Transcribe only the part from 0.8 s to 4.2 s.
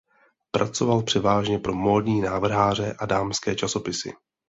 převážně pro módní návrháře a dámské časopisy.